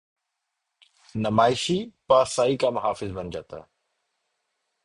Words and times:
نمائشی 1.15 1.79
پارسائی 2.07 2.57
کا 2.57 2.69
محافظ 2.69 3.11
بن 3.11 3.29
جاتا 3.29 3.57
ہے۔ 3.57 3.63